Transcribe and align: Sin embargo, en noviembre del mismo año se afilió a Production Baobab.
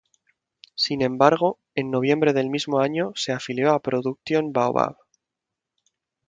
Sin 0.73 1.03
embargo, 1.03 1.59
en 1.75 1.91
noviembre 1.91 2.33
del 2.33 2.49
mismo 2.49 2.79
año 2.79 3.11
se 3.13 3.33
afilió 3.33 3.71
a 3.71 3.79
Production 3.83 4.51
Baobab. 4.51 4.97